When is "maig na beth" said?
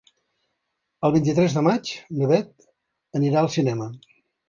1.69-2.69